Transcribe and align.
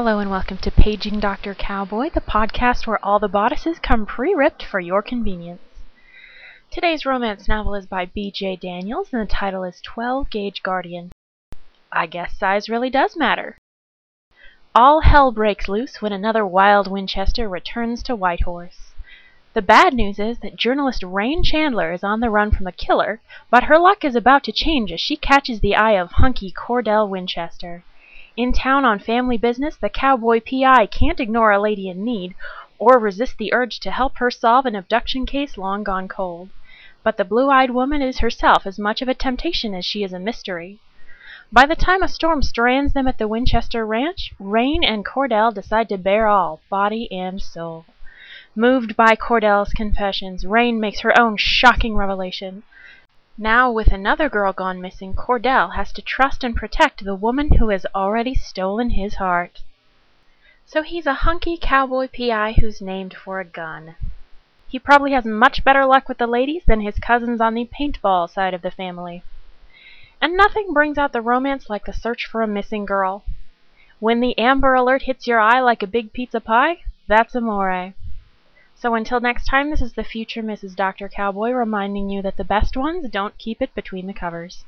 Hello 0.00 0.20
and 0.20 0.30
welcome 0.30 0.58
to 0.58 0.70
Paging 0.70 1.18
Dr. 1.18 1.56
Cowboy, 1.56 2.10
the 2.10 2.20
podcast 2.20 2.86
where 2.86 3.04
all 3.04 3.18
the 3.18 3.26
bodices 3.26 3.80
come 3.80 4.06
pre-ripped 4.06 4.62
for 4.62 4.78
your 4.78 5.02
convenience. 5.02 5.60
Today's 6.70 7.04
romance 7.04 7.48
novel 7.48 7.74
is 7.74 7.84
by 7.84 8.06
B.J. 8.06 8.58
Daniels 8.62 9.08
and 9.12 9.20
the 9.20 9.26
title 9.26 9.64
is 9.64 9.80
12 9.80 10.30
Gauge 10.30 10.62
Guardian. 10.62 11.10
I 11.90 12.06
guess 12.06 12.38
size 12.38 12.68
really 12.68 12.90
does 12.90 13.16
matter. 13.16 13.58
All 14.72 15.00
hell 15.00 15.32
breaks 15.32 15.68
loose 15.68 16.00
when 16.00 16.12
another 16.12 16.46
wild 16.46 16.88
Winchester 16.88 17.48
returns 17.48 18.00
to 18.04 18.14
Whitehorse. 18.14 18.92
The 19.52 19.62
bad 19.62 19.94
news 19.94 20.20
is 20.20 20.38
that 20.38 20.54
journalist 20.54 21.02
Rain 21.02 21.42
Chandler 21.42 21.90
is 21.90 22.04
on 22.04 22.20
the 22.20 22.30
run 22.30 22.52
from 22.52 22.68
a 22.68 22.72
killer, 22.72 23.20
but 23.50 23.64
her 23.64 23.78
luck 23.80 24.04
is 24.04 24.14
about 24.14 24.44
to 24.44 24.52
change 24.52 24.92
as 24.92 25.00
she 25.00 25.16
catches 25.16 25.58
the 25.58 25.74
eye 25.74 25.98
of 25.98 26.12
hunky 26.12 26.52
Cordell 26.52 27.08
Winchester. 27.08 27.82
In 28.38 28.52
town 28.52 28.84
on 28.84 29.00
family 29.00 29.36
business, 29.36 29.76
the 29.76 29.88
cowboy 29.88 30.40
P.I. 30.40 30.86
can't 30.86 31.18
ignore 31.18 31.50
a 31.50 31.60
lady 31.60 31.88
in 31.88 32.04
need, 32.04 32.36
or 32.78 32.96
resist 32.96 33.36
the 33.36 33.52
urge 33.52 33.80
to 33.80 33.90
help 33.90 34.18
her 34.18 34.30
solve 34.30 34.64
an 34.64 34.76
abduction 34.76 35.26
case 35.26 35.58
long 35.58 35.82
gone 35.82 36.06
cold. 36.06 36.50
But 37.02 37.16
the 37.16 37.24
blue 37.24 37.50
eyed 37.50 37.72
woman 37.72 38.00
is 38.00 38.20
herself 38.20 38.64
as 38.64 38.78
much 38.78 39.02
of 39.02 39.08
a 39.08 39.12
temptation 39.14 39.74
as 39.74 39.84
she 39.84 40.04
is 40.04 40.12
a 40.12 40.20
mystery. 40.20 40.78
By 41.50 41.66
the 41.66 41.74
time 41.74 42.00
a 42.00 42.06
storm 42.06 42.42
strands 42.42 42.92
them 42.92 43.08
at 43.08 43.18
the 43.18 43.26
Winchester 43.26 43.84
ranch, 43.84 44.32
Rain 44.38 44.84
and 44.84 45.04
Cordell 45.04 45.52
decide 45.52 45.88
to 45.88 45.98
bare 45.98 46.28
all, 46.28 46.60
body 46.70 47.10
and 47.10 47.42
soul. 47.42 47.86
Moved 48.54 48.94
by 48.94 49.16
Cordell's 49.16 49.72
confessions, 49.72 50.46
Rain 50.46 50.78
makes 50.78 51.00
her 51.00 51.18
own 51.18 51.38
shocking 51.38 51.96
revelation. 51.96 52.62
Now 53.40 53.70
with 53.70 53.92
another 53.92 54.28
girl 54.28 54.52
gone 54.52 54.80
missing, 54.80 55.14
Cordell 55.14 55.76
has 55.76 55.92
to 55.92 56.02
trust 56.02 56.42
and 56.42 56.56
protect 56.56 57.04
the 57.04 57.14
woman 57.14 57.54
who 57.54 57.68
has 57.68 57.86
already 57.94 58.34
stolen 58.34 58.90
his 58.90 59.14
heart. 59.14 59.62
So 60.66 60.82
he's 60.82 61.06
a 61.06 61.22
hunky 61.22 61.56
cowboy 61.56 62.08
P.I. 62.08 62.54
who's 62.54 62.82
named 62.82 63.14
for 63.14 63.38
a 63.38 63.44
gun. 63.44 63.94
He 64.66 64.80
probably 64.80 65.12
has 65.12 65.24
much 65.24 65.62
better 65.62 65.86
luck 65.86 66.08
with 66.08 66.18
the 66.18 66.26
ladies 66.26 66.64
than 66.66 66.80
his 66.80 66.98
cousins 66.98 67.40
on 67.40 67.54
the 67.54 67.66
paintball 67.66 68.28
side 68.28 68.54
of 68.54 68.62
the 68.62 68.72
family. 68.72 69.22
And 70.20 70.36
nothing 70.36 70.72
brings 70.72 70.98
out 70.98 71.12
the 71.12 71.20
romance 71.20 71.70
like 71.70 71.84
the 71.84 71.92
search 71.92 72.26
for 72.26 72.42
a 72.42 72.48
missing 72.48 72.86
girl. 72.86 73.22
When 74.00 74.18
the 74.18 74.36
Amber 74.36 74.74
Alert 74.74 75.02
hits 75.02 75.28
your 75.28 75.38
eye 75.38 75.60
like 75.60 75.84
a 75.84 75.86
big 75.86 76.12
pizza 76.12 76.40
pie, 76.40 76.80
that's 77.06 77.36
amore. 77.36 77.94
So 78.80 78.94
until 78.94 79.18
next 79.18 79.46
time, 79.46 79.70
this 79.70 79.82
is 79.82 79.94
the 79.94 80.04
future 80.04 80.40
Mrs. 80.40 80.76
Dr. 80.76 81.08
Cowboy 81.08 81.50
reminding 81.50 82.10
you 82.10 82.22
that 82.22 82.36
the 82.36 82.44
best 82.44 82.76
ones 82.76 83.10
don't 83.10 83.36
keep 83.36 83.60
it 83.60 83.74
between 83.74 84.06
the 84.06 84.14
covers. 84.14 84.64